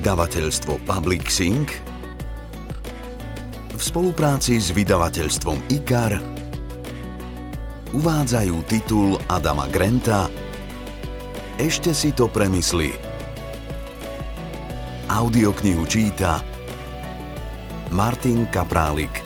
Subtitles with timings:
[0.00, 1.68] vydavateľstvo Public Sync
[3.68, 6.16] v spolupráci s vydavateľstvom IKAR
[7.92, 10.32] uvádzajú titul Adama Granta
[11.60, 12.96] Ešte si to premysli.
[15.12, 16.40] Audioknihu číta
[17.92, 19.20] Martin Kaprálik.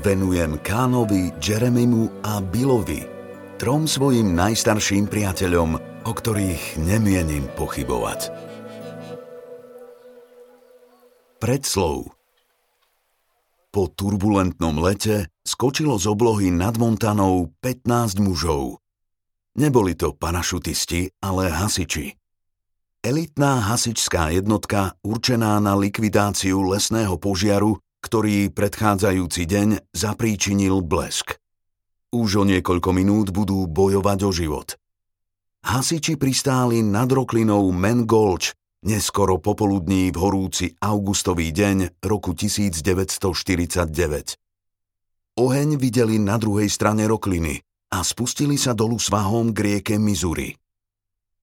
[0.00, 3.04] Venujem Kánovi, Jeremimu a Billovi–
[3.60, 8.28] trom svojim najstarším priateľom, o ktorých nemienim pochybovať.
[11.40, 12.12] Predslov
[13.72, 18.80] Po turbulentnom lete skočilo z oblohy nad Montanou 15 mužov.
[19.56, 22.16] Neboli to parašutisti, ale hasiči.
[23.04, 31.36] Elitná hasičská jednotka určená na likvidáciu lesného požiaru, ktorý predchádzajúci deň zapríčinil blesk.
[32.12, 34.80] Už o niekoľko minút budú bojovať o život.
[35.64, 38.52] Hasiči pristáli nad roklinou Men Gulch,
[38.84, 43.80] neskoro popoludní v horúci augustový deň roku 1949.
[45.40, 47.64] Oheň videli na druhej strane rokliny
[47.96, 50.52] a spustili sa dolu svahom k rieke Missouri.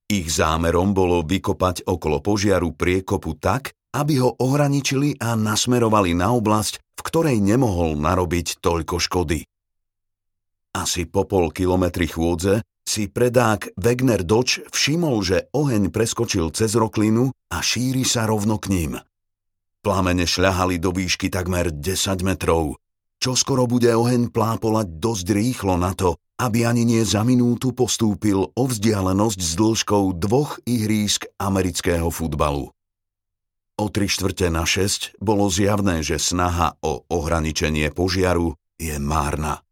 [0.06, 6.78] Ich zámerom bolo vykopať okolo požiaru priekopu tak, aby ho ohraničili a nasmerovali na oblasť,
[6.78, 9.42] v ktorej nemohol narobiť toľko škody.
[10.78, 12.62] Asi po pol kilometri chôdze
[12.92, 18.68] si predák Wegner Dodge všimol, že oheň preskočil cez roklinu a šíri sa rovno k
[18.68, 18.94] ním.
[19.80, 22.76] Plamene šľahali do výšky takmer 10 metrov.
[23.24, 28.52] Čo skoro bude oheň plápolať dosť rýchlo na to, aby ani nie za minútu postúpil
[28.52, 32.76] o vzdialenosť s dĺžkou dvoch ihrísk amerického futbalu.
[33.80, 39.64] O tri štvrte na šesť bolo zjavné, že snaha o ohraničenie požiaru je márna.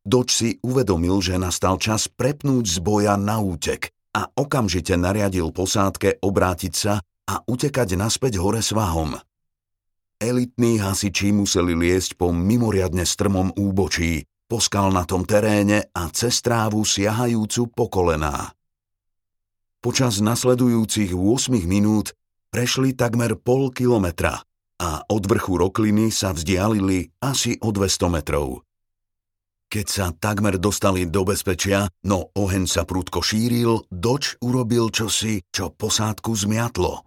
[0.00, 6.24] Doč si uvedomil, že nastal čas prepnúť z boja na útek a okamžite nariadil posádke
[6.24, 9.14] obrátiť sa a utekať naspäť hore svahom.
[10.20, 17.70] Elitní hasiči museli liesť po mimoriadne strmom úbočí, po skalnatom teréne a cez trávu siahajúcu
[17.70, 18.52] po kolená.
[19.80, 22.12] Počas nasledujúcich 8 minút
[22.52, 24.44] prešli takmer pol kilometra
[24.76, 28.60] a od vrchu rokliny sa vzdialili asi o 200 metrov.
[29.70, 35.70] Keď sa takmer dostali do bezpečia, no oheň sa prúdko šíril, Doč urobil čosi, čo
[35.70, 37.06] posádku zmiatlo.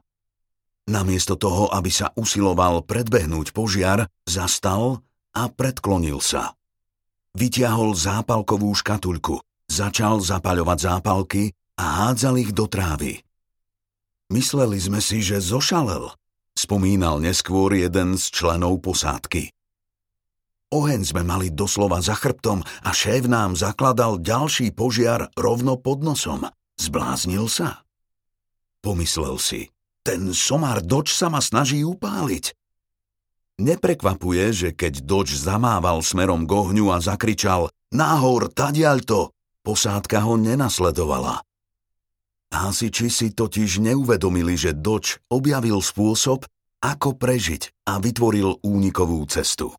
[0.88, 5.03] Namiesto toho, aby sa usiloval predbehnúť požiar, zastal
[5.35, 6.56] a predklonil sa.
[7.35, 13.24] Vytiahol zápalkovú škatuľku, začal zapaľovať zápalky a hádzal ich do trávy.
[14.31, 16.16] Mysleli sme si, že zošalel,
[16.56, 19.53] spomínal neskôr jeden z členov posádky.
[20.74, 26.50] Oheň sme mali doslova za chrbtom a šéf nám zakladal ďalší požiar rovno pod nosom.
[26.82, 27.86] Zbláznil sa?
[28.82, 29.70] Pomyslel si,
[30.02, 32.58] ten somár Doč sa ma snaží upáliť.
[33.62, 39.30] Neprekvapuje, že keď Doč zamával smerom k ohňu a zakričal Nahor, tadiaľto,
[39.62, 41.46] posádka ho nenasledovala.
[42.50, 46.50] Hasiči si totiž neuvedomili, že Doč objavil spôsob,
[46.82, 49.70] ako prežiť a vytvoril únikovú cestu.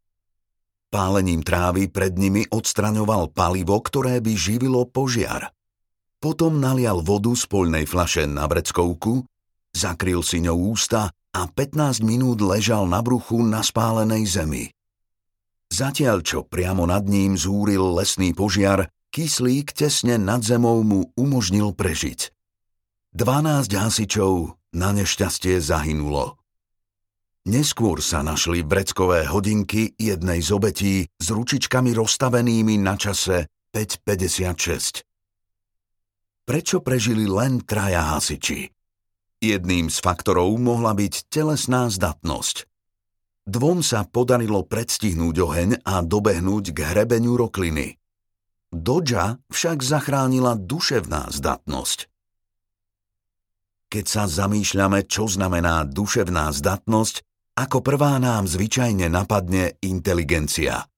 [0.94, 5.50] Pálením trávy pred nimi odstraňoval palivo, ktoré by živilo požiar.
[6.22, 9.26] Potom nalial vodu z poľnej flaše na vreckovku,
[9.74, 14.70] zakryl si ňou ústa a 15 minút ležal na bruchu na spálenej zemi.
[15.66, 22.30] Zatiaľ, čo priamo nad ním zúril lesný požiar, kyslík tesne nad zemou mu umožnil prežiť.
[23.18, 26.38] 12 hasičov na nešťastie zahynulo.
[27.44, 35.04] Neskôr sa našli vreckové hodinky jednej z obetí s ručičkami rozstavenými na čase 5.56.
[36.48, 38.72] Prečo prežili len traja hasiči?
[39.44, 42.64] Jedným z faktorov mohla byť telesná zdatnosť.
[43.44, 48.00] Dvom sa podarilo predstihnúť oheň a dobehnúť k hrebeniu rokliny.
[48.72, 52.08] Dodža však zachránila duševná zdatnosť.
[53.92, 60.90] Keď sa zamýšľame, čo znamená duševná zdatnosť, ako prvá nám zvyčajne napadne inteligencia.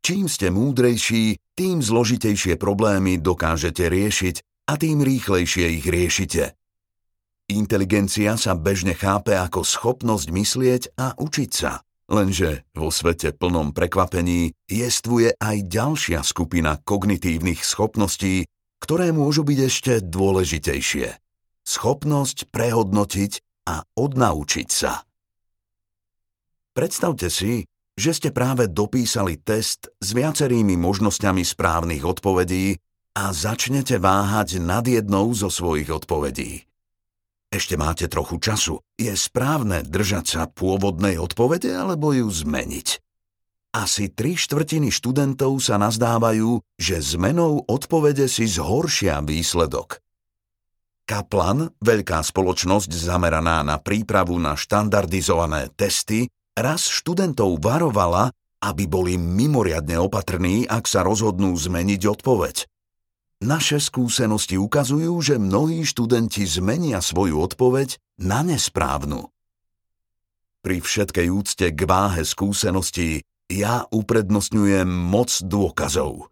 [0.00, 4.36] Čím ste múdrejší, tým zložitejšie problémy dokážete riešiť
[4.70, 6.56] a tým rýchlejšie ich riešite.
[7.50, 11.82] Inteligencia sa bežne chápe ako schopnosť myslieť a učiť sa.
[12.10, 18.46] Lenže vo svete plnom prekvapení jestvuje aj ďalšia skupina kognitívnych schopností,
[18.82, 21.06] ktoré môžu byť ešte dôležitejšie.
[21.66, 23.32] Schopnosť prehodnotiť
[23.68, 25.06] a odnaučiť sa.
[26.70, 27.66] Predstavte si,
[27.98, 32.78] že ste práve dopísali test s viacerými možnosťami správnych odpovedí
[33.18, 36.64] a začnete váhať nad jednou zo svojich odpovedí.
[37.50, 38.78] Ešte máte trochu času.
[38.94, 43.02] Je správne držať sa pôvodnej odpovede alebo ju zmeniť?
[43.74, 49.98] Asi tri štvrtiny študentov sa nazdávajú, že zmenou odpovede si zhoršia výsledok.
[51.06, 59.96] Kaplan, veľká spoločnosť zameraná na prípravu na štandardizované testy, raz študentov varovala, aby boli mimoriadne
[59.96, 62.68] opatrní, ak sa rozhodnú zmeniť odpoveď.
[63.40, 69.32] Naše skúsenosti ukazujú, že mnohí študenti zmenia svoju odpoveď na nesprávnu.
[70.60, 76.28] Pri všetkej úcte k váhe skúseností ja uprednostňujem moc dôkazov.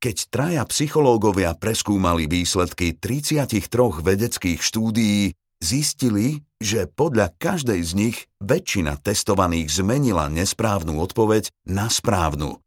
[0.00, 3.68] Keď traja psychológovia preskúmali výsledky 33
[4.00, 12.60] vedeckých štúdií, zistili, že podľa každej z nich väčšina testovaných zmenila nesprávnu odpoveď na správnu.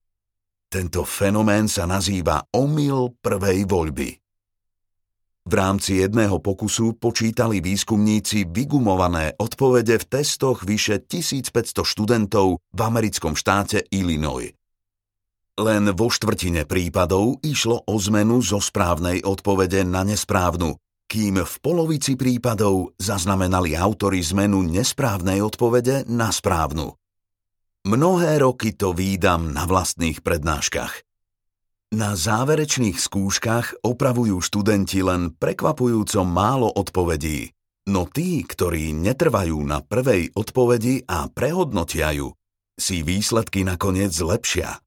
[0.68, 4.10] Tento fenomén sa nazýva omyl prvej voľby.
[5.48, 13.32] V rámci jedného pokusu počítali výskumníci vygumované odpovede v testoch vyše 1500 študentov v americkom
[13.32, 14.52] štáte Illinois.
[15.56, 20.76] Len vo štvrtine prípadov išlo o zmenu zo správnej odpovede na nesprávnu,
[21.08, 26.94] kým v polovici prípadov zaznamenali autory zmenu nesprávnej odpovede na správnu.
[27.88, 31.08] Mnohé roky to výdam na vlastných prednáškach.
[31.96, 37.56] Na záverečných skúškach opravujú študenti len prekvapujúco málo odpovedí,
[37.88, 42.36] no tí, ktorí netrvajú na prvej odpovedi a prehodnotia ju,
[42.76, 44.84] si výsledky nakoniec zlepšia.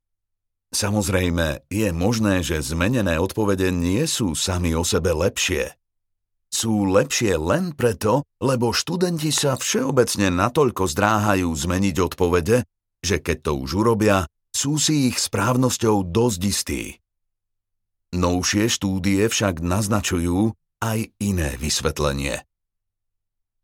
[0.76, 5.79] Samozrejme, je možné, že zmenené odpovede nie sú sami o sebe lepšie.
[6.50, 12.66] Sú lepšie len preto, lebo študenti sa všeobecne natoľko zdráhajú zmeniť odpovede,
[13.00, 16.82] že keď to už urobia, sú si ich správnosťou dosť istí.
[18.10, 20.50] Novšie štúdie však naznačujú
[20.82, 22.42] aj iné vysvetlenie.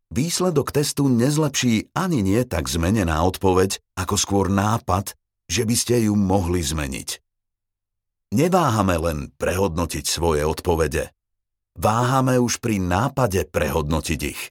[0.07, 5.11] Výsledok testu nezlepší ani nie tak zmenená odpoveď, ako skôr nápad,
[5.51, 7.19] že by ste ju mohli zmeniť.
[8.31, 11.11] Neváhame len prehodnotiť svoje odpovede.
[11.77, 14.49] Váhame už pri nápade prehodnotiť ich.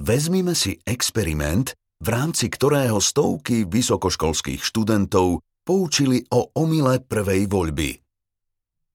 [0.00, 8.00] Vezmime si experiment, v rámci ktorého stovky vysokoškolských študentov poučili o omyle prvej voľby.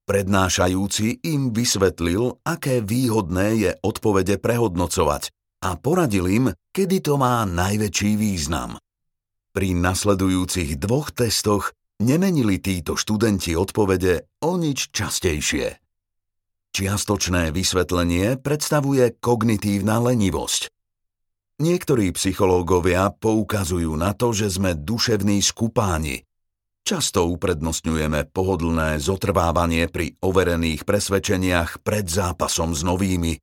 [0.10, 5.30] Prednášajúci im vysvetlil, aké výhodné je odpovede prehodnocovať
[5.62, 8.82] a poradil im, kedy to má najväčší význam.
[9.54, 11.70] Pri nasledujúcich dvoch testoch
[12.02, 15.85] nemenili títo študenti odpovede o nič častejšie.
[16.76, 20.68] Čiastočné vysvetlenie predstavuje kognitívna lenivosť.
[21.64, 26.28] Niektorí psychológovia poukazujú na to, že sme duševní skupáni.
[26.84, 33.40] Často uprednostňujeme pohodlné zotrvávanie pri overených presvedčeniach pred zápasom s novými,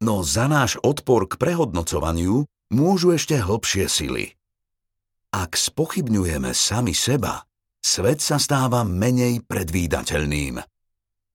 [0.00, 4.32] no za náš odpor k prehodnocovaniu môžu ešte hlbšie sily.
[5.36, 7.44] Ak spochybňujeme sami seba,
[7.84, 10.79] svet sa stáva menej predvídateľným.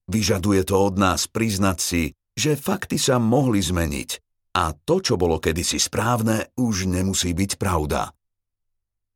[0.06, 2.04] Vyžaduje to od nás priznať si,
[2.38, 4.26] že fakty sa mohli zmeniť
[4.56, 8.16] a to, čo bolo kedysi správne, už nemusí byť pravda.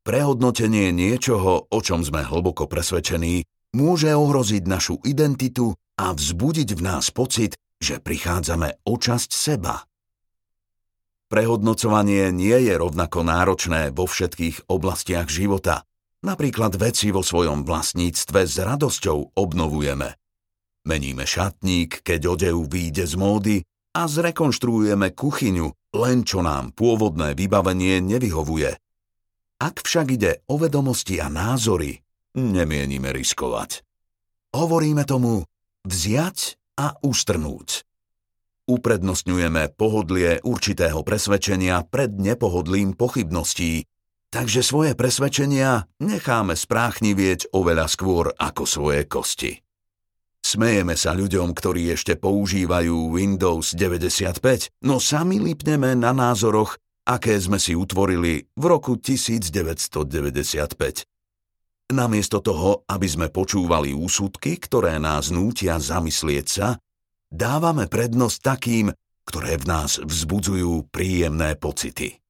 [0.03, 7.15] Prehodnotenie niečoho, o čom sme hlboko presvedčení, môže ohroziť našu identitu a vzbudiť v nás
[7.15, 9.87] pocit, že prichádzame o časť seba.
[11.31, 15.87] Prehodnocovanie nie je rovnako náročné vo všetkých oblastiach života.
[16.19, 20.18] Napríklad veci vo svojom vlastníctve s radosťou obnovujeme.
[20.89, 23.55] Meníme šatník, keď odev výjde z módy
[23.93, 28.73] a zrekonštruujeme kuchyňu, len čo nám pôvodné vybavenie nevyhovuje.
[29.61, 31.93] Ak však ide o vedomosti a názory,
[32.33, 33.85] nemienime riskovať.
[34.57, 35.45] Hovoríme tomu
[35.85, 37.85] vziať a ustrnúť.
[38.65, 43.85] Uprednostňujeme pohodlie určitého presvedčenia pred nepohodlím pochybností,
[44.33, 49.68] takže svoje presvedčenia necháme spráchnivieť oveľa skôr ako svoje kosti.
[50.39, 57.59] Smejeme sa ľuďom, ktorí ešte používajú Windows 95, no sami lipneme na názoroch, aké sme
[57.59, 61.05] si utvorili v roku 1995.
[61.89, 66.77] Namiesto toho, aby sme počúvali úsudky, ktoré nás nútia zamyslieť sa,
[67.33, 68.93] dávame prednosť takým,
[69.25, 72.21] ktoré v nás vzbudzujú príjemné pocity.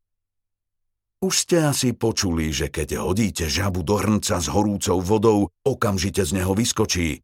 [1.19, 6.39] Už ste asi počuli, že keď hodíte žabu do hrnca s horúcou vodou, okamžite z
[6.39, 7.19] neho vyskočí,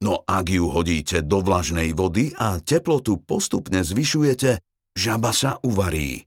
[0.00, 4.64] No ak ju hodíte do vlažnej vody a teplotu postupne zvyšujete,
[4.96, 6.24] žaba sa uvarí.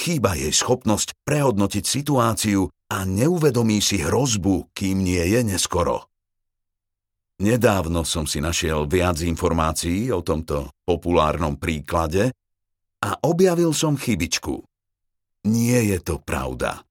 [0.00, 6.08] Chýba jej schopnosť prehodnotiť situáciu a neuvedomí si hrozbu, kým nie je neskoro.
[7.40, 12.32] Nedávno som si našiel viac informácií o tomto populárnom príklade
[13.00, 14.60] a objavil som chybičku.
[15.48, 16.84] Nie je to pravda.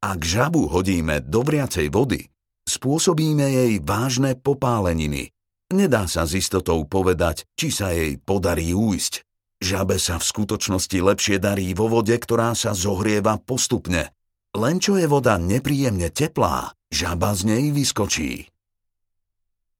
[0.00, 2.28] Ak žabu hodíme do vriacej vody,
[2.68, 5.32] spôsobíme jej vážne popáleniny.
[5.72, 9.24] Nedá sa s istotou povedať, či sa jej podarí újsť.
[9.58, 14.14] Žabe sa v skutočnosti lepšie darí vo vode, ktorá sa zohrieva postupne.
[14.54, 18.48] Len čo je voda nepríjemne teplá, žaba z nej vyskočí.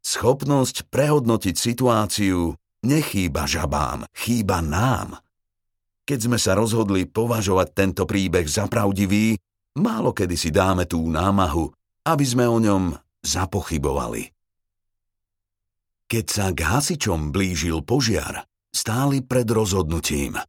[0.03, 2.53] Schopnosť prehodnotiť situáciu
[2.85, 5.21] nechýba žabám, chýba nám.
[6.09, 9.37] Keď sme sa rozhodli považovať tento príbeh za pravdivý,
[9.77, 11.69] málo kedy si dáme tú námahu,
[12.09, 14.33] aby sme o ňom zapochybovali.
[16.09, 20.41] Keď sa k hasičom blížil požiar, stáli pred rozhodnutím.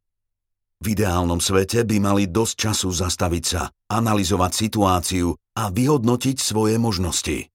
[0.80, 7.52] V ideálnom svete by mali dosť času zastaviť sa, analyzovať situáciu a vyhodnotiť svoje možnosti.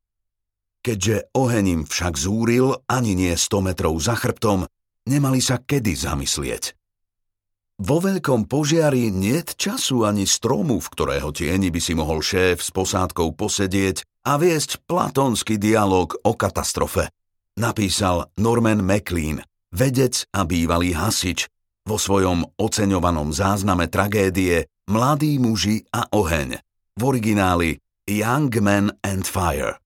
[0.85, 4.69] Keďže oheň im však zúril ani nie 100 metrov za chrbtom,
[5.09, 6.77] nemali sa kedy zamyslieť.
[7.75, 12.71] Vo veľkom požiari niet času ani stromu, v ktorého tieni by si mohol šéf s
[12.71, 17.11] posádkou posedieť a viesť platónsky dialog o katastrofe.
[17.59, 19.43] Napísal Norman MacLean,
[19.75, 21.51] vedec a bývalý hasič,
[21.83, 26.55] vo svojom oceňovanom zázname tragédie Mladí muži a oheň,
[26.95, 27.75] v origináli
[28.07, 29.83] Young Men and Fire.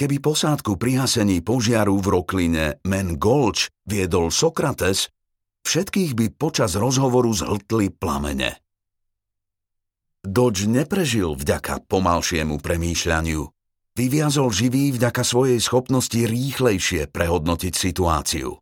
[0.00, 5.12] Keby posádku pri hasení požiaru v Rokline Men Gulch viedol Sokrates,
[5.66, 8.60] všetkých by počas rozhovoru zhltli plamene.
[10.20, 13.40] Dodge neprežil vďaka pomalšiemu premýšľaniu.
[13.96, 18.60] Vyviazol živý vďaka svojej schopnosti rýchlejšie prehodnotiť situáciu.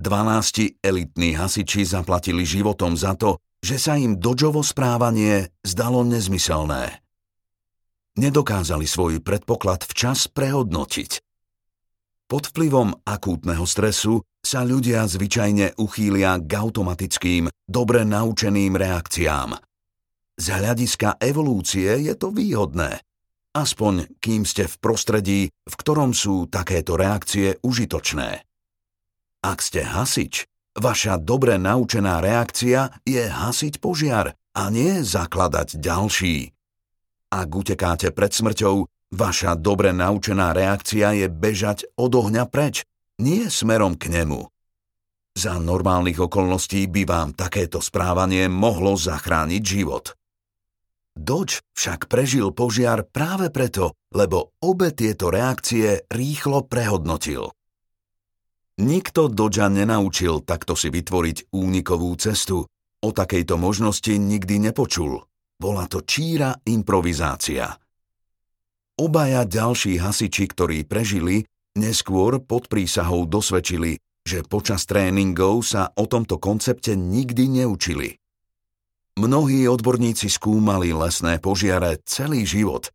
[0.00, 7.00] 12 elitní hasiči zaplatili životom za to, že sa im Dodžovo správanie zdalo nezmyselné
[8.20, 11.24] nedokázali svoj predpoklad včas prehodnotiť.
[12.30, 19.54] Pod vplyvom akútneho stresu sa ľudia zvyčajne uchýlia k automatickým, dobre naučeným reakciám.
[20.34, 22.98] Z hľadiska evolúcie je to výhodné,
[23.54, 28.42] aspoň kým ste v prostredí, v ktorom sú takéto reakcie užitočné.
[29.46, 36.50] Ak ste hasič, vaša dobre naučená reakcia je hasiť požiar a nie zakladať ďalší.
[37.30, 38.82] Ak utekáte pred smrťou,
[39.14, 42.82] vaša dobre naučená reakcia je bežať od ohňa preč,
[43.20, 44.48] nie smerom k nemu.
[45.36, 50.18] Za normálnych okolností by vám takéto správanie mohlo zachrániť život.
[51.14, 57.52] Dodge však prežil požiar práve preto, lebo obe tieto reakcie rýchlo prehodnotil.
[58.80, 62.64] Nikto Dodža nenaučil takto si vytvoriť únikovú cestu.
[63.00, 65.20] O takejto možnosti nikdy nepočul.
[65.60, 67.68] Bola to číra improvizácia.
[69.00, 71.44] Obaja ďalší hasiči, ktorí prežili,
[71.76, 78.20] neskôr pod prísahou dosvedčili, že počas tréningov sa o tomto koncepte nikdy neučili.
[79.18, 82.88] Mnohí odborníci skúmali lesné požiare celý život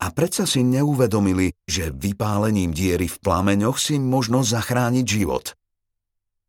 [0.00, 5.56] a predsa si neuvedomili, že vypálením diery v plameňoch si možno zachrániť život.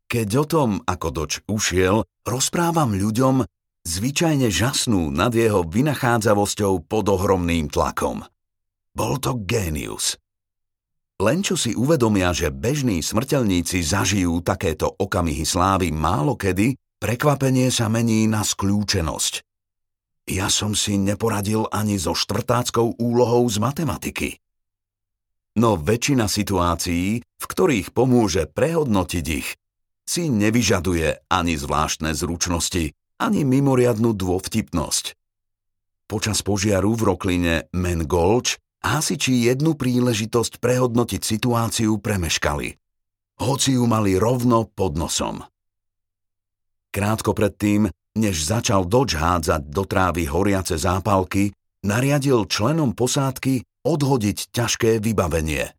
[0.07, 3.43] Keď o tom, ako doč ušiel, rozprávam ľuďom,
[3.83, 8.23] zvyčajne žasnú nad jeho vynachádzavosťou pod ohromným tlakom.
[8.95, 10.15] Bol to génius.
[11.17, 17.89] Len čo si uvedomia, že bežní smrteľníci zažijú takéto okamihy slávy málo kedy, prekvapenie sa
[17.89, 19.41] mení na skľúčenosť.
[20.29, 24.29] Ja som si neporadil ani so štvrtáckou úlohou z matematiky.
[25.57, 29.57] No väčšina situácií, v ktorých pomôže prehodnotiť ich,
[30.05, 35.17] si nevyžaduje ani zvláštne zručnosti, ani mimoriadnú dôvtipnosť.
[36.05, 42.79] Počas požiaru v Rokline Men Gulch hasiči jednu príležitosť prehodnotiť situáciu premeškali.
[43.43, 45.43] Hoci ju mali rovno pod nosom.
[46.89, 51.53] Krátko predtým, než začal Dodge hádzať do trávy horiace zápalky,
[51.85, 55.69] nariadil členom posádky odhodiť ťažké vybavenie.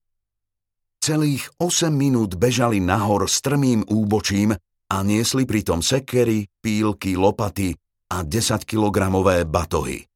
[1.02, 4.54] Celých 8 minút bežali nahor strmým úbočím
[4.88, 7.74] a niesli pritom sekery, pílky, lopaty
[8.08, 10.06] a 10-kilogramové batohy.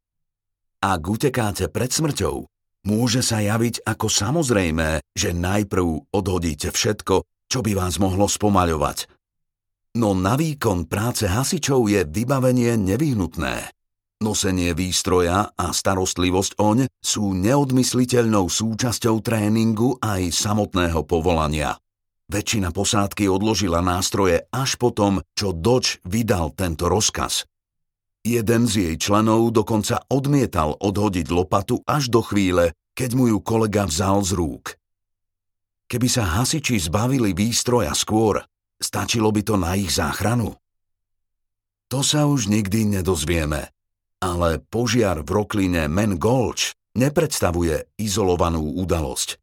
[0.82, 2.42] Ak utekáte pred smrťou,
[2.86, 9.10] môže sa javiť ako samozrejmé, že najprv odhodíte všetko, čo by vás mohlo spomaľovať.
[10.00, 13.68] No na výkon práce hasičov je vybavenie nevyhnutné.
[14.22, 21.76] Nosenie výstroja a starostlivosť oň sú neodmysliteľnou súčasťou tréningu aj samotného povolania.
[22.30, 27.44] Väčšina posádky odložila nástroje až potom, čo Dodge vydal tento rozkaz.
[28.22, 33.82] Jeden z jej členov dokonca odmietal odhodiť lopatu až do chvíle, keď mu ju kolega
[33.82, 34.78] vzal z rúk.
[35.90, 38.38] Keby sa hasiči zbavili výstroja skôr,
[38.78, 40.54] stačilo by to na ich záchranu?
[41.90, 43.74] To sa už nikdy nedozvieme,
[44.22, 49.34] ale požiar v rokline Men Gulch nepredstavuje izolovanú udalosť.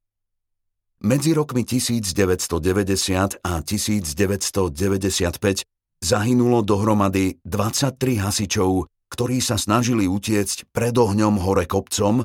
[1.04, 5.68] Medzi rokmi 1990 a 1995
[6.00, 12.24] zahynulo dohromady 23 hasičov, ktorí sa snažili utiecť pred ohňom hore kopcom,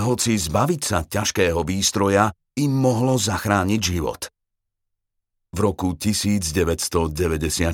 [0.00, 4.28] hoci zbaviť sa ťažkého výstroja im mohlo zachrániť život.
[5.52, 7.72] V roku 1994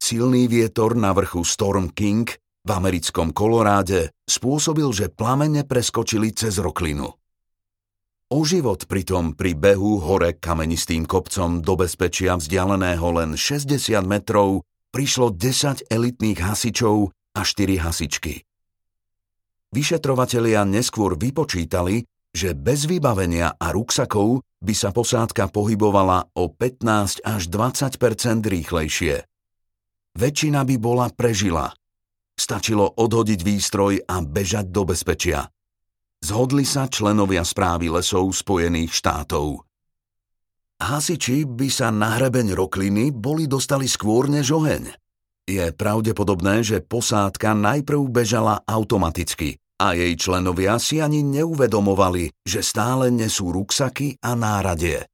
[0.00, 2.28] silný vietor na vrchu Storm King
[2.60, 7.19] v americkom Koloráde spôsobil, že plamene preskočili cez roklinu.
[8.30, 13.74] O život pritom pri behu hore kamenistým kopcom do bezpečia vzdialeného len 60
[14.06, 14.62] metrov
[14.94, 18.46] prišlo 10 elitných hasičov a 4 hasičky.
[19.74, 27.42] Vyšetrovatelia neskôr vypočítali, že bez vybavenia a ruksakov by sa posádka pohybovala o 15 až
[27.50, 29.26] 20% rýchlejšie.
[30.14, 31.74] Väčšina by bola prežila.
[32.38, 35.50] Stačilo odhodiť výstroj a bežať do bezpečia.
[36.20, 39.64] Zhodli sa členovia správy lesov Spojených štátov.
[40.80, 44.92] Hasiči by sa na hrebeň rokliny boli dostali skôr než oheň.
[45.48, 53.08] Je pravdepodobné, že posádka najprv bežala automaticky a jej členovia si ani neuvedomovali, že stále
[53.08, 55.08] nesú ruksaky a náradie.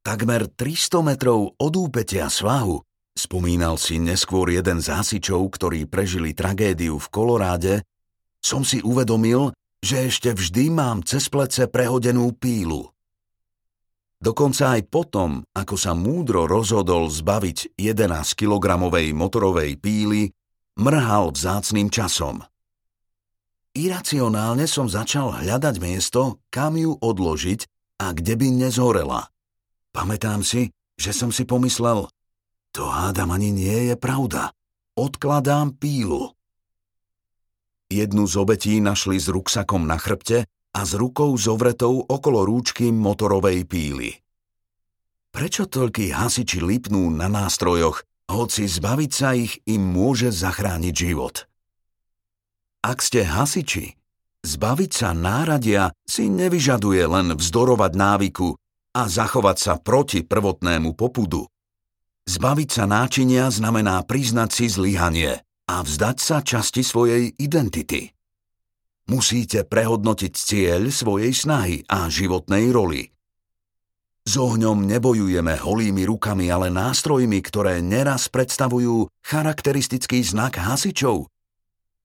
[0.00, 2.80] Takmer 300 metrov od úpetia svahu,
[3.12, 7.84] spomínal si neskôr jeden z hasičov, ktorí prežili tragédiu v Koloráde,
[8.40, 12.92] som si uvedomil, že ešte vždy mám cez plece prehodenú pílu.
[14.20, 20.28] Dokonca aj potom, ako sa múdro rozhodol zbaviť 11-kilogramovej motorovej píly,
[20.76, 22.44] mrhal vzácným časom.
[23.72, 27.64] Iracionálne som začal hľadať miesto, kam ju odložiť
[28.04, 29.32] a kde by nezhorela.
[29.96, 30.68] Pamätám si,
[31.00, 32.04] že som si pomyslel,
[32.70, 34.54] to hádam ani nie je pravda.
[34.94, 36.36] Odkladám pílu.
[37.90, 43.66] Jednu z obetí našli s ruksakom na chrbte a s rukou zovretou okolo rúčky motorovej
[43.66, 44.14] píly.
[45.34, 51.50] Prečo toľkí hasiči lipnú na nástrojoch, hoci zbaviť sa ich im môže zachrániť život?
[52.86, 53.98] Ak ste hasiči,
[54.46, 58.54] zbaviť sa náradia si nevyžaduje len vzdorovať návyku
[58.94, 61.50] a zachovať sa proti prvotnému popudu.
[62.30, 68.10] Zbaviť sa náčinia znamená priznať si zlyhanie a vzdať sa časti svojej identity.
[69.06, 73.06] Musíte prehodnotiť cieľ svojej snahy a životnej roli.
[74.26, 81.24] S ohňom nebojujeme holými rukami, ale nástrojmi, ktoré neraz predstavujú charakteristický znak hasičov–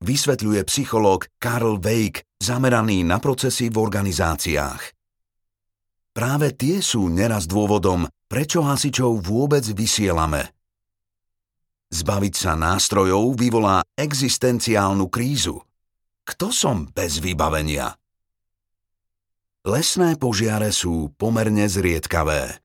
[0.06, 4.82] vysvetľuje psychológ Karl Weig, zameraný na procesy v organizáciách.
[6.16, 10.55] Práve tie sú neraz dôvodom, prečo hasičov vôbec vysielame.
[11.94, 15.62] Zbaviť sa nástrojov vyvolá existenciálnu krízu.
[16.26, 17.94] Kto som bez vybavenia?
[19.66, 22.62] Lesné požiare sú pomerne zriedkavé.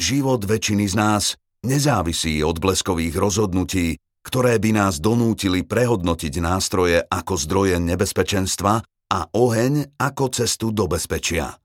[0.00, 1.24] Život väčšiny z nás
[1.64, 9.96] nezávisí od bleskových rozhodnutí, ktoré by nás donútili prehodnotiť nástroje ako zdroje nebezpečenstva a oheň
[9.96, 11.56] ako cestu do bezpečia.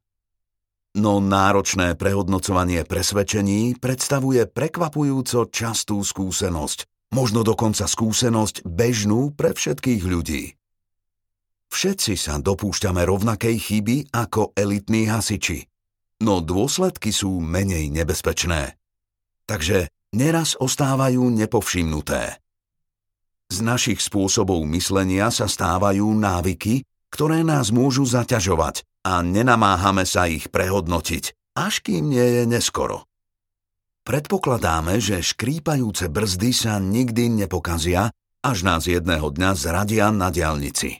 [0.93, 10.43] No náročné prehodnocovanie presvedčení predstavuje prekvapujúco častú skúsenosť, možno dokonca skúsenosť bežnú pre všetkých ľudí.
[11.69, 15.65] Všetci sa dopúšťame rovnakej chyby ako elitní hasiči,
[16.21, 18.77] no dôsledky sú menej nebezpečné.
[19.49, 22.37] Takže neraz ostávajú nepovšimnuté.
[23.53, 30.49] Z našich spôsobov myslenia sa stávajú návyky, ktoré nás môžu zaťažovať a nenamáhame sa ich
[30.49, 33.05] prehodnotiť, až kým nie je neskoro.
[34.03, 38.11] Predpokladáme, že škrípajúce brzdy sa nikdy nepokazia,
[38.43, 40.99] až nás jedného dňa zradia na diálnici.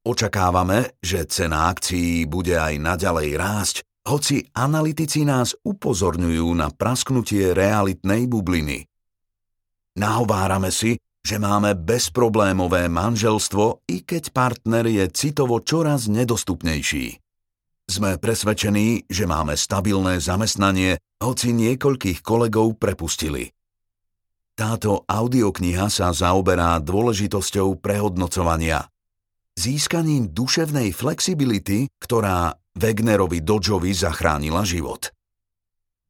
[0.00, 3.76] Očakávame, že cena akcií bude aj naďalej rásť,
[4.08, 8.88] hoci analytici nás upozorňujú na prasknutie realitnej bubliny.
[10.00, 17.25] Nahovárame si, že máme bezproblémové manželstvo, i keď partner je citovo čoraz nedostupnejší.
[17.86, 23.54] Sme presvedčení, že máme stabilné zamestnanie, hoci niekoľkých kolegov prepustili.
[24.58, 28.90] Táto audiokniha sa zaoberá dôležitosťou prehodnocovania.
[29.54, 35.14] Získaním duševnej flexibility, ktorá Wegnerovi Dodžovi zachránila život.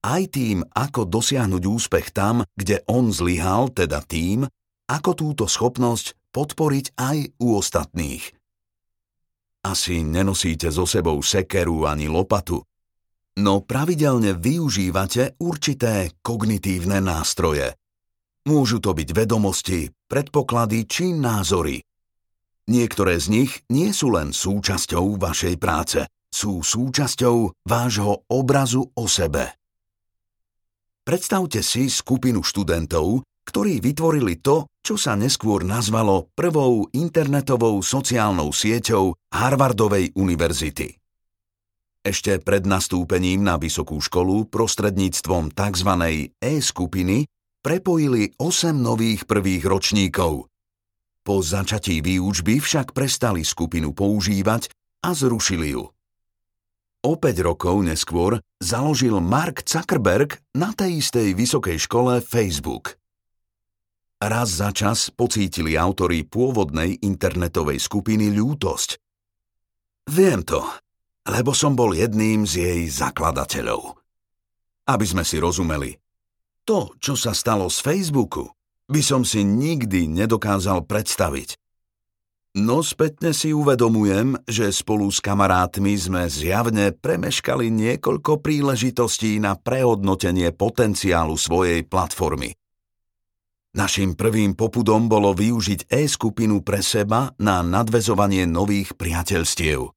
[0.01, 4.49] Aj tým, ako dosiahnuť úspech tam, kde on zlyhal, teda tým,
[4.87, 8.25] ako túto schopnosť podporiť aj u ostatných.
[9.67, 12.63] Asi nenosíte so sebou sekeru ani lopatu.
[13.37, 17.77] no pravidelne využívate určité kognitívne nástroje.
[18.47, 21.83] Môžu to byť vedomosti, predpoklady či názory.
[22.71, 26.01] Niektoré z nich nie sú len súčasťou vašej práce,
[26.31, 29.55] sú súčasťou vášho obrazu o sebe.
[31.07, 39.15] Predstavte si skupinu študentov, ktorí vytvorili to, čo sa neskôr nazvalo prvou internetovou sociálnou sieťou
[39.31, 40.99] Harvardovej univerzity.
[42.07, 45.91] Ešte pred nastúpením na vysokú školu prostredníctvom tzv.
[46.39, 47.27] e-skupiny
[47.67, 50.47] prepojili 8 nových prvých ročníkov.
[51.27, 54.71] Po začatí výučby však prestali skupinu používať
[55.03, 55.91] a zrušili ju.
[57.03, 62.95] O 5 rokov neskôr založil Mark Zuckerberg na tej istej vysokej škole Facebook.
[64.17, 68.97] Raz za čas pocítili autori pôvodnej internetovej skupiny ľútosť.
[70.09, 70.65] Viem to,
[71.29, 74.01] lebo som bol jedným z jej zakladateľov.
[74.89, 76.01] Aby sme si rozumeli,
[76.65, 78.49] to, čo sa stalo z Facebooku,
[78.89, 81.61] by som si nikdy nedokázal predstaviť.
[82.57, 90.57] No spätne si uvedomujem, že spolu s kamarátmi sme zjavne premeškali niekoľko príležitostí na prehodnotenie
[90.57, 92.57] potenciálu svojej platformy.
[93.77, 99.93] Našim prvým popudom bolo využiť e-skupinu pre seba na nadvezovanie nových priateľstiev.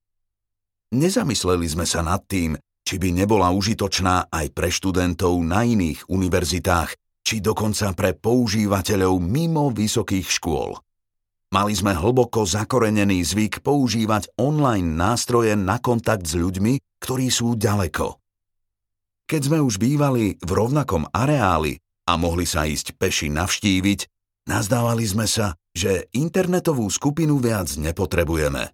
[0.92, 6.92] Nezamysleli sme sa nad tým, či by nebola užitočná aj pre študentov na iných univerzitách,
[7.24, 10.76] či dokonca pre používateľov mimo vysokých škôl.
[11.56, 18.20] Mali sme hlboko zakorenený zvyk používať online nástroje na kontakt s ľuďmi, ktorí sú ďaleko.
[19.24, 21.80] Keď sme už bývali v rovnakom areáli,
[22.10, 24.00] a mohli sa ísť peši navštíviť,
[24.50, 28.74] nazdávali sme sa, že internetovú skupinu viac nepotrebujeme.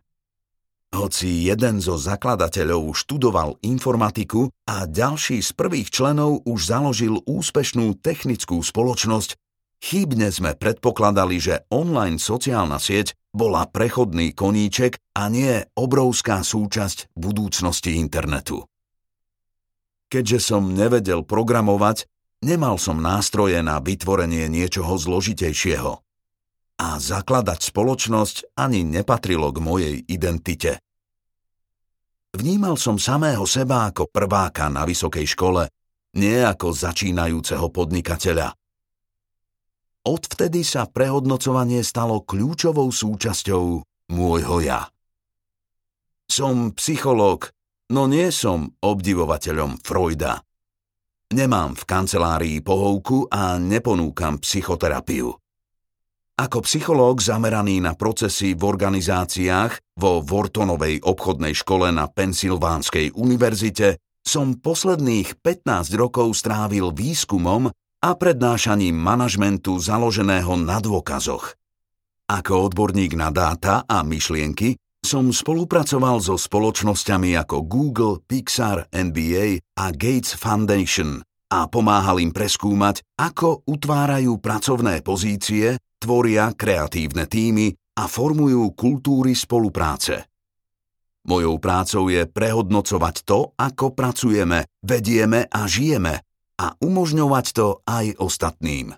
[0.96, 8.64] Hoci jeden zo zakladateľov študoval informatiku a ďalší z prvých členov už založil úspešnú technickú
[8.64, 9.36] spoločnosť,
[9.84, 18.00] chybne sme predpokladali, že online sociálna sieť bola prechodný koníček a nie obrovská súčasť budúcnosti
[18.00, 18.64] internetu.
[20.08, 22.08] Keďže som nevedel programovať,
[22.44, 25.94] Nemal som nástroje na vytvorenie niečoho zložitejšieho.
[26.76, 30.84] A zakladať spoločnosť ani nepatrilo k mojej identite.
[32.36, 35.72] Vnímal som samého seba ako prváka na vysokej škole,
[36.20, 38.52] nie ako začínajúceho podnikateľa.
[40.06, 43.66] Odvtedy sa prehodnocovanie stalo kľúčovou súčasťou
[44.12, 44.86] môjho ja.
[46.28, 47.50] Som psychológ,
[47.90, 50.46] no nie som obdivovateľom Freuda.
[51.34, 55.34] Nemám v kancelárii pohovku a neponúkam psychoterapiu.
[56.36, 64.54] Ako psychológ zameraný na procesy v organizáciách vo Vortonovej obchodnej škole na Pensylvánskej univerzite som
[64.60, 67.74] posledných 15 rokov strávil výskumom
[68.06, 71.58] a prednášaním manažmentu založeného na dôkazoch.
[72.30, 79.86] Ako odborník na dáta a myšlienky som spolupracoval so spoločnosťami ako Google, Pixar, NBA a
[79.94, 81.22] Gates Foundation
[81.54, 90.26] a pomáhal im preskúmať, ako utvárajú pracovné pozície, tvoria kreatívne týmy a formujú kultúry spolupráce.
[91.26, 96.22] Mojou prácou je prehodnocovať to, ako pracujeme, vedieme a žijeme
[96.62, 98.94] a umožňovať to aj ostatným.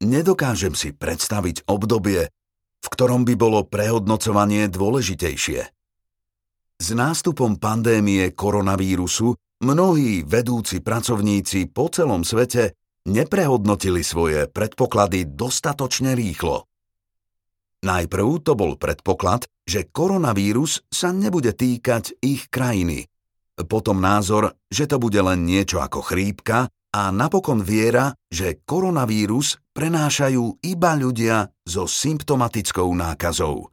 [0.00, 2.32] Nedokážem si predstaviť obdobie,
[2.80, 5.60] v ktorom by bolo prehodnocovanie dôležitejšie.
[6.80, 12.72] S nástupom pandémie koronavírusu mnohí vedúci pracovníci po celom svete
[13.04, 16.64] neprehodnotili svoje predpoklady dostatočne rýchlo.
[17.80, 23.08] Najprv to bol predpoklad, že koronavírus sa nebude týkať ich krajiny.
[23.60, 30.62] Potom názor, že to bude len niečo ako chrípka a napokon viera, že koronavírus prenášajú
[30.66, 33.70] iba ľudia so symptomatickou nákazou.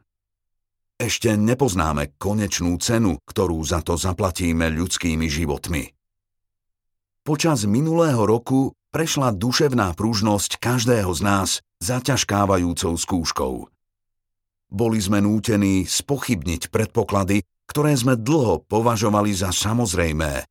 [0.97, 5.93] Ešte nepoznáme konečnú cenu, ktorú za to zaplatíme ľudskými životmi.
[7.21, 11.49] Počas minulého roku prešla duševná pružnosť každého z nás
[11.85, 13.55] zaťažkávajúcou skúškou.
[14.73, 20.47] Boli sme nútení spochybniť predpoklady, ktoré sme dlho považovali za samozrejmé,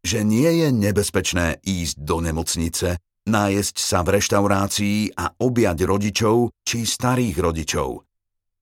[0.00, 2.96] že nie je nebezpečné ísť do nemocnice,
[3.28, 8.02] nájsť sa v reštaurácii a objať rodičov či starých rodičov.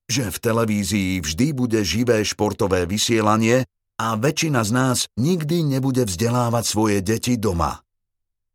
[0.09, 3.68] Že v televízii vždy bude živé športové vysielanie
[4.01, 7.83] a väčšina z nás nikdy nebude vzdelávať svoje deti doma.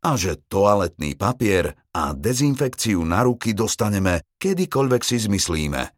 [0.04, 5.88] A že toaletný papier a dezinfekciu na ruky dostaneme, kedykoľvek si zmyslíme.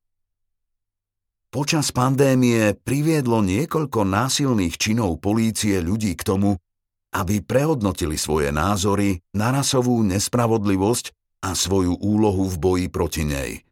[1.51, 6.61] počas pandémie priviedlo niekoľko násilných činov polície ľudí k tomu,
[7.17, 11.17] aby prehodnotili svoje názory na rasovú nespravodlivosť
[11.49, 13.65] a svoju úlohu v boji proti nej.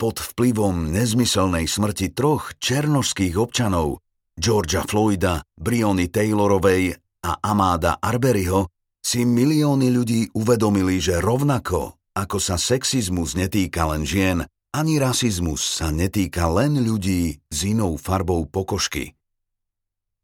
[0.00, 4.00] Pod vplyvom nezmyselnej smrti troch černožských občanov,
[4.40, 6.96] Georgia Floyda, Briony Taylorovej
[7.28, 8.72] a Amáda Arberyho,
[9.04, 14.42] si milióny ľudí uvedomili, že rovnako ako sa sexizmus netýka len žien,
[14.74, 19.14] ani rasizmus sa netýka len ľudí s inou farbou pokožky.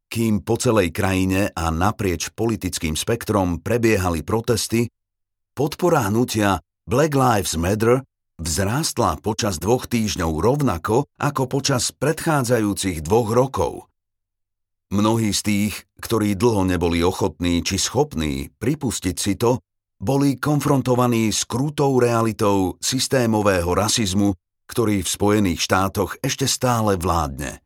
[0.07, 4.87] Kým po celej krajine a naprieč politickým spektrom prebiehali protesty,
[5.53, 8.07] podpora hnutia Black Lives Matter
[8.39, 13.73] vzrástla počas dvoch týždňov rovnako ako počas predchádzajúcich dvoch rokov.
[14.95, 19.59] Mnohí z tých, ktorí dlho neboli ochotní či schopní pripustiť si to,
[19.99, 24.37] boli konfrontovaní s krútou realitou systémového rasizmu,
[24.71, 27.59] ktorý v Spojených štátoch ešte stále vládne.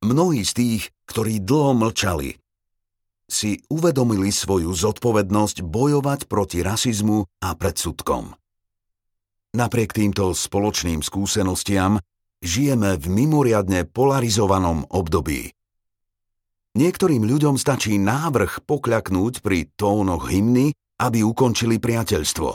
[0.00, 2.36] Mnohí z tých, ktorí dlho mlčali,
[3.28, 8.32] si uvedomili svoju zodpovednosť bojovať proti rasizmu a predsudkom.
[9.52, 12.00] Napriek týmto spoločným skúsenostiam
[12.40, 15.52] žijeme v mimoriadne polarizovanom období.
[16.78, 22.50] Niektorým ľuďom stačí návrh pokľaknúť pri tónoch hymny, aby ukončili priateľstvo.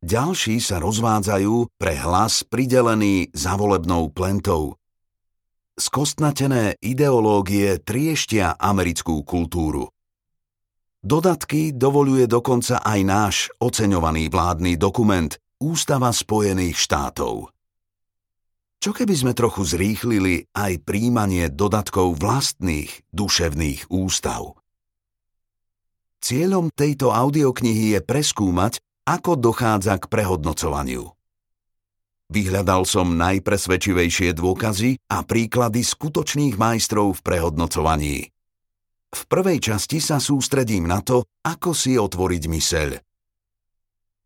[0.00, 4.79] Ďalší sa rozvádzajú pre hlas pridelený zavolebnou plentou.
[5.80, 9.88] Skostnatené ideológie trieštia americkú kultúru.
[11.00, 17.52] Dodatky dovoluje dokonca aj náš oceňovaný vládny dokument– Ústava Spojených štátov.
[18.80, 24.56] Čo keby sme trochu zrýchlili aj príjmanie dodatkov vlastných duševných ústav?
[26.20, 31.12] Cieľom tejto audioknihy je preskúmať, ako dochádza k prehodnocovaniu.
[32.30, 38.30] Vyhľadal som najpresvedčivejšie dôkazy a príklady skutočných majstrov v prehodnocovaní.
[39.10, 42.90] V prvej časti sa sústredím na to, ako si otvoriť myseľ.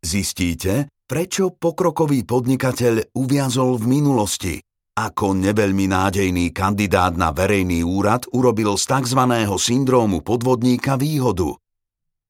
[0.05, 4.57] Zistíte, Prečo pokrokový podnikateľ uviazol v minulosti?
[4.97, 9.21] Ako neveľmi nádejný kandidát na verejný úrad urobil z tzv.
[9.61, 11.53] syndrómu podvodníka výhodu?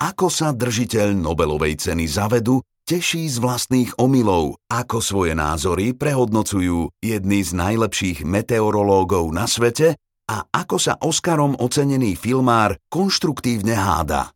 [0.02, 6.92] Ako sa držiteľ Nobelovej ceny za vedu teší z vlastných omylov, ako svoje názory prehodnocujú
[7.01, 9.97] jedni z najlepších meteorológov na svete
[10.29, 14.33] a ako sa Oscarom ocenený filmár konštruktívne háda.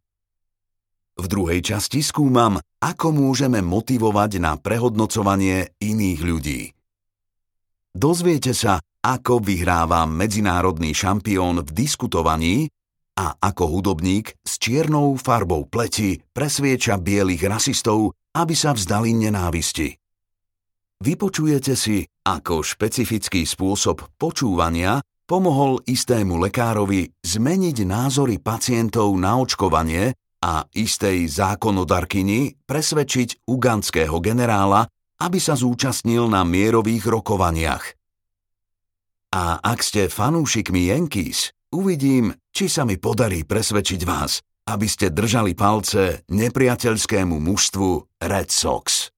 [1.19, 6.61] V druhej časti skúmam, ako môžeme motivovať na prehodnocovanie iných ľudí.
[7.91, 12.71] Dozviete sa, ako vyhráva medzinárodný šampión v diskutovaní
[13.19, 19.95] a ako hudobník s čiernou farbou pleti presvieča bielých rasistov, aby sa vzdali nenávisti.
[20.99, 30.67] Vypočujete si, ako špecifický spôsob počúvania pomohol istému lekárovi zmeniť názory pacientov na očkovanie a
[30.75, 34.89] istej zákonodarkyni presvedčiť ugandského generála,
[35.23, 37.85] aby sa zúčastnil na mierových rokovaniach.
[39.35, 45.57] A ak ste fanúšikmi Yankees, uvidím, či sa mi podarí presvedčiť vás, aby ste držali
[45.57, 49.09] palce nepriateľskému mužstvu Red Sox.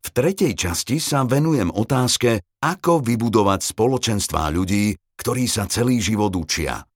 [0.00, 6.82] V tretej časti sa venujem otázke, ako vybudovať spoločenstvá ľudí, ktorí sa celý život učia–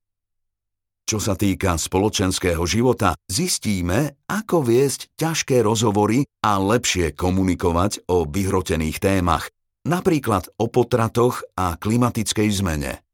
[1.05, 9.05] čo sa týka spoločenského života, zistíme, ako viesť ťažké rozhovory a lepšie komunikovať o vyhrotených
[9.05, 9.53] témach,
[9.85, 13.05] napríklad o potratoch a klimatickej zmene.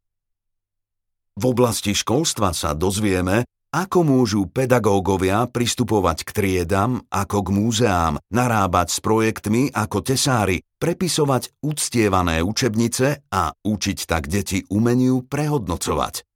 [1.35, 8.89] V oblasti školstva sa dozvieme, ako môžu pedagógovia pristupovať k triedam ako k múzeám, narábať
[8.91, 16.27] s projektmi ako tesári, prepisovať uctievané učebnice a učiť tak deti umeniu prehodnocovať.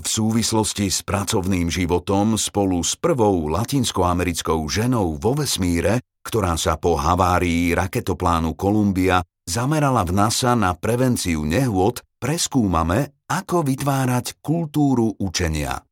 [0.00, 6.96] V súvislosti s pracovným životom spolu s prvou latinskoamerickou ženou vo vesmíre, ktorá sa po
[6.96, 15.89] havárii raketoplánu Columbia zamerala v NASA na prevenciu nehôd, preskúmame, ako vytvárať kultúru učenia.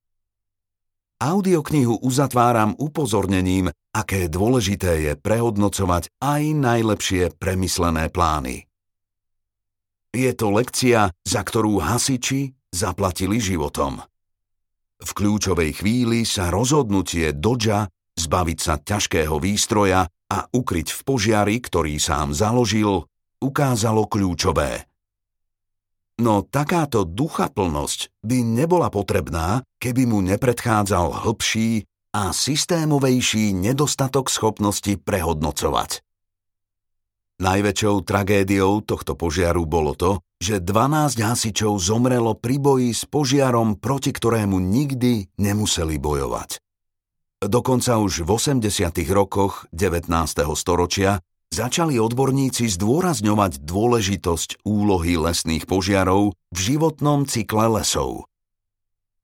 [1.19, 8.71] Audioknihu uzatváram upozornením, aké dôležité je prehodnocovať aj najlepšie premyslené plány.
[10.15, 13.99] Je to lekcia, za ktorú hasiči, zaplatili životom.
[14.99, 22.03] V kľúčovej chvíli sa rozhodnutie Dodža zbaviť sa ťažkého výstroja a ukryť v požiari, ktorý
[22.03, 23.07] sám založil,
[23.39, 24.88] ukázalo kľúčové.
[26.19, 36.03] No takáto duchaplnosť by nebola potrebná, keby mu nepredchádzal hlbší a systémovejší nedostatok schopnosti prehodnocovať.
[37.39, 44.11] Najväčšou tragédiou tohto požiaru bolo to, že 12 hasičov zomrelo pri boji s požiarom, proti
[44.11, 46.59] ktorému nikdy nemuseli bojovať.
[47.39, 48.67] Dokonca už v 80.
[49.15, 50.11] rokoch 19.
[50.59, 58.29] storočia začali odborníci zdôrazňovať dôležitosť úlohy lesných požiarov v životnom cykle lesov.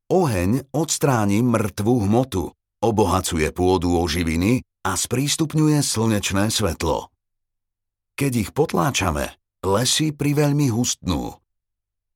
[0.08, 2.52] Oheň odstráni mŕtvú hmotu,
[2.84, 7.08] obohacuje pôdu o živiny a sprístupňuje slnečné svetlo.
[8.14, 9.32] Keď ich potláčame,
[9.64, 11.40] lesy priveľmi hustnú.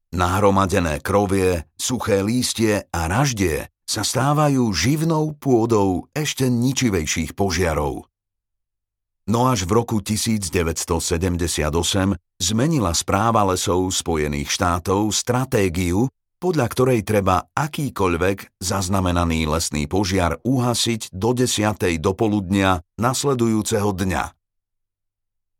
[0.09, 8.08] Nahromadené krovie, suché lístie a raždie sa stávajú živnou pôdou ešte ničivejších požiarov.
[9.29, 10.49] No až v roku 1978
[12.41, 16.09] zmenila správa lesov Spojených štátov stratégiu,
[16.41, 22.01] podľa ktorej treba akýkoľvek zaznamenaný lesný požiar uhasiť do 10.
[22.01, 24.33] dopoludnia nasledujúceho dňa.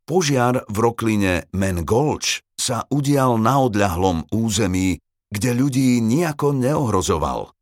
[0.09, 4.97] Požiar v rokline Men Gulch sa udial na odľahlom území,
[5.29, 7.53] kde ľudí nejako neohrozoval.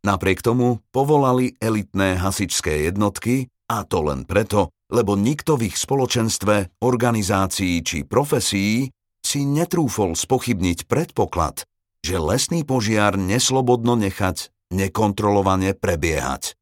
[0.00, 6.84] Napriek tomu povolali elitné hasičské jednotky a to len preto, lebo nikto v ich spoločenstve,
[6.84, 8.92] organizácií či profesí
[9.24, 11.64] si netrúfol spochybniť predpoklad,
[12.04, 16.52] že lesný požiar neslobodno nechať nekontrolovane prebiehať.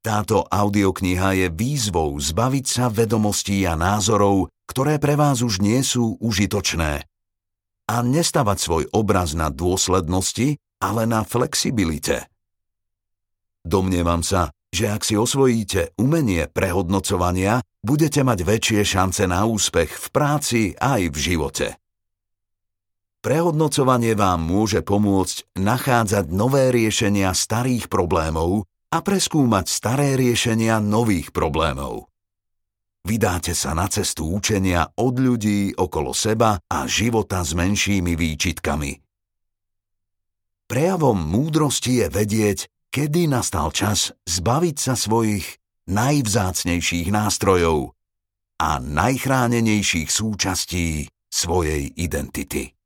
[0.00, 6.16] Táto audiokniha je výzvou zbaviť sa vedomostí a názorov, ktoré pre vás už nie sú
[6.18, 7.04] užitočné.
[7.90, 12.32] A nestavať svoj obraz na dôslednosti, ale na flexibilite.
[13.60, 20.06] Domnievam sa, že ak si osvojíte umenie prehodnocovania, budete mať väčšie šance na úspech v
[20.14, 21.68] práci aj v živote.
[23.20, 32.08] Prehodnocovanie vám môže pomôcť nachádzať nové riešenia starých problémov a preskúmať staré riešenia nových problémov.
[33.04, 38.92] Vydáte sa na cestu učenia od ľudí okolo seba a života s menšími výčitkami.
[40.68, 42.58] Prejavom múdrosti je vedieť,
[42.90, 45.46] kedy nastal čas zbaviť sa svojich
[45.86, 47.94] najvzácnejších nástrojov
[48.60, 52.79] a najchránenejších súčastí svojej identity.